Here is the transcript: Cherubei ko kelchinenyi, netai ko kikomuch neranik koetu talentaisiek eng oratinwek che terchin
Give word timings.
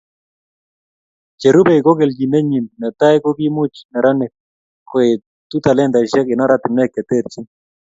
Cherubei 1.39 1.79
ko 1.85 1.91
kelchinenyi, 1.99 2.59
netai 2.79 3.17
ko 3.23 3.29
kikomuch 3.37 3.75
neranik 3.93 4.33
koetu 4.89 5.55
talentaisiek 5.65 6.27
eng 6.29 6.43
oratinwek 6.45 6.91
che 6.95 7.01
terchin 7.09 7.45